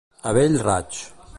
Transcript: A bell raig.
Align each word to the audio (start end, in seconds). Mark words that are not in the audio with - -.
A 0.29 0.29
bell 0.37 0.55
raig. 0.69 0.91